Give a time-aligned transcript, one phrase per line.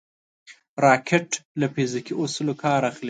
[0.85, 1.27] راکټ
[1.59, 2.99] له فزیکي اصولو کار اخلي